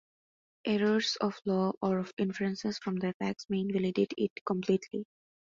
Errors 0.65 1.15
of 1.21 1.39
law 1.45 1.73
or 1.79 1.99
of 1.99 2.11
inferences 2.17 2.79
from 2.79 2.95
the 2.95 3.13
facts 3.19 3.45
may 3.51 3.59
invalidate 3.59 4.15
it 4.17 4.31
completely. 4.47 5.05